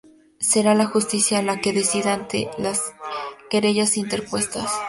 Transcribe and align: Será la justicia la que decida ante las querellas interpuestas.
Será 0.39 0.73
la 0.73 0.87
justicia 0.87 1.43
la 1.43 1.61
que 1.61 1.73
decida 1.73 2.15
ante 2.15 2.49
las 2.57 2.81
querellas 3.51 3.97
interpuestas. 3.97 4.71